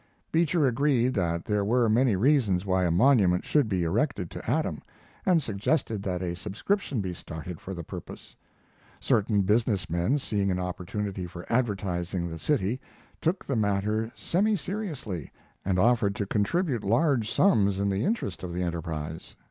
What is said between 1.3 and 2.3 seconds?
there were many